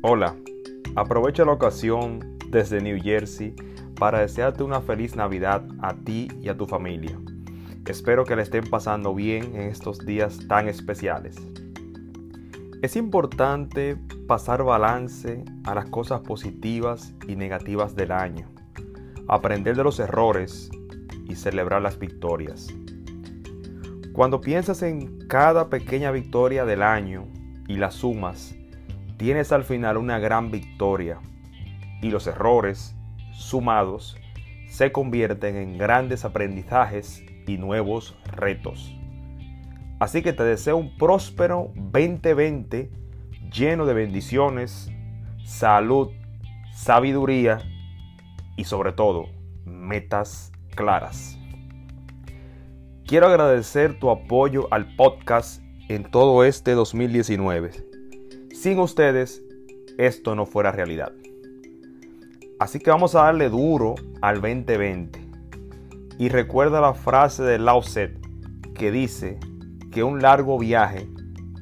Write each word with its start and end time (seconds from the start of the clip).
Hola, 0.00 0.36
aprovecho 0.94 1.44
la 1.44 1.50
ocasión 1.50 2.38
desde 2.50 2.80
New 2.80 3.02
Jersey 3.02 3.52
para 3.98 4.20
desearte 4.20 4.62
una 4.62 4.80
feliz 4.80 5.16
Navidad 5.16 5.66
a 5.80 5.92
ti 5.92 6.28
y 6.40 6.48
a 6.48 6.56
tu 6.56 6.66
familia. 6.66 7.18
Espero 7.84 8.24
que 8.24 8.36
le 8.36 8.42
estén 8.42 8.70
pasando 8.70 9.12
bien 9.12 9.56
en 9.56 9.62
estos 9.62 10.06
días 10.06 10.38
tan 10.46 10.68
especiales. 10.68 11.34
Es 12.80 12.94
importante 12.94 13.96
pasar 14.28 14.62
balance 14.62 15.44
a 15.64 15.74
las 15.74 15.90
cosas 15.90 16.20
positivas 16.20 17.12
y 17.26 17.34
negativas 17.34 17.96
del 17.96 18.12
año, 18.12 18.46
aprender 19.26 19.74
de 19.74 19.82
los 19.82 19.98
errores 19.98 20.70
y 21.24 21.34
celebrar 21.34 21.82
las 21.82 21.98
victorias. 21.98 22.68
Cuando 24.12 24.40
piensas 24.40 24.82
en 24.82 25.26
cada 25.26 25.68
pequeña 25.68 26.12
victoria 26.12 26.64
del 26.64 26.84
año 26.84 27.26
y 27.66 27.78
las 27.78 27.94
sumas, 27.94 28.54
tienes 29.18 29.50
al 29.52 29.64
final 29.64 29.96
una 29.96 30.18
gran 30.18 30.50
victoria 30.50 31.18
y 32.00 32.10
los 32.10 32.26
errores 32.28 32.94
sumados 33.32 34.16
se 34.68 34.92
convierten 34.92 35.56
en 35.56 35.76
grandes 35.76 36.24
aprendizajes 36.24 37.24
y 37.46 37.58
nuevos 37.58 38.16
retos. 38.24 38.94
Así 39.98 40.22
que 40.22 40.32
te 40.32 40.44
deseo 40.44 40.76
un 40.76 40.96
próspero 40.96 41.72
2020 41.74 42.90
lleno 43.52 43.86
de 43.86 43.94
bendiciones, 43.94 44.90
salud, 45.44 46.10
sabiduría 46.72 47.58
y 48.56 48.64
sobre 48.64 48.92
todo 48.92 49.26
metas 49.64 50.52
claras. 50.76 51.36
Quiero 53.04 53.26
agradecer 53.26 53.98
tu 53.98 54.10
apoyo 54.10 54.68
al 54.70 54.94
podcast 54.94 55.60
en 55.88 56.08
todo 56.08 56.44
este 56.44 56.72
2019 56.72 57.97
sin 58.60 58.80
ustedes, 58.80 59.40
esto 59.98 60.34
no 60.34 60.44
fuera 60.44 60.72
realidad. 60.72 61.12
Así 62.58 62.80
que 62.80 62.90
vamos 62.90 63.14
a 63.14 63.22
darle 63.22 63.48
duro 63.50 63.94
al 64.20 64.40
2020. 64.40 65.24
Y 66.18 66.28
recuerda 66.28 66.80
la 66.80 66.94
frase 66.94 67.44
de 67.44 67.60
Lao 67.60 67.82
que 68.74 68.90
dice 68.90 69.38
que 69.92 70.02
un 70.02 70.20
largo 70.20 70.58
viaje 70.58 71.08